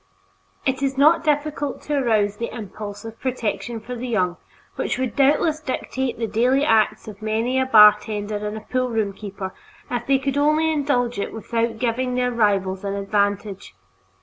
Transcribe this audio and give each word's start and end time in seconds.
It 0.65 0.81
is 0.81 0.97
not 0.97 1.23
difficult 1.23 1.79
to 1.83 1.93
arouse 1.93 2.37
the 2.37 2.49
impulse 2.51 3.05
of 3.05 3.19
protection 3.19 3.79
for 3.79 3.93
the 3.95 4.07
young, 4.07 4.37
which 4.75 4.97
would 4.97 5.15
doubtless 5.15 5.59
dictate 5.59 6.17
the 6.17 6.25
daily 6.25 6.65
acts 6.65 7.07
of 7.07 7.21
many 7.21 7.59
a 7.61 7.67
bartender 7.67 8.37
and 8.37 8.67
poolroom 8.71 9.13
keeper 9.15 9.53
if 9.91 10.07
they 10.07 10.17
could 10.17 10.37
only 10.39 10.71
indulge 10.71 11.19
it 11.19 11.31
without 11.31 11.77
giving 11.77 12.15
their 12.15 12.31
rivals 12.31 12.83
an 12.83 12.95
advantage. 12.95 13.75